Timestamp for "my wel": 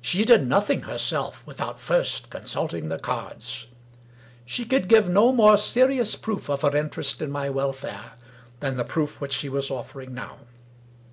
7.32-7.72